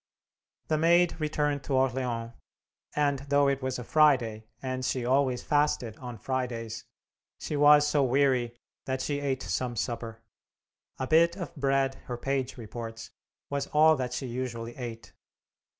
[0.69, 2.31] The Maid returned to Orleans,
[2.95, 6.85] and, though it was a Friday, and she always fasted on Fridays,
[7.37, 10.23] she was so weary that she ate some supper.
[10.97, 13.11] A bit of bread, her page reports,
[13.51, 15.13] was all that she usually ate.